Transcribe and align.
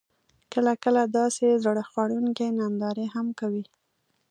کله، 0.51 0.73
کله 0.83 1.01
داسې 1.17 1.45
زړه 1.63 1.83
خوړونکې 1.89 2.47
نندارې 2.59 3.05
هم 3.15 3.27
کوي: 3.39 3.63